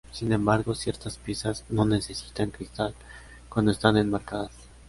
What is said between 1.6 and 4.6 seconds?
no necesitan cristal cuando están enmarcadas.